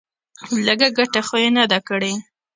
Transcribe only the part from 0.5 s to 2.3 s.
لږه گټه خو يې نه ده کړې.